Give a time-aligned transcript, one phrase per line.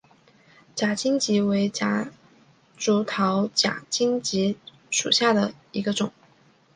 [0.73, 2.09] 假金桔为夹
[2.75, 4.55] 竹桃科假金桔
[4.89, 6.11] 属下的一个种。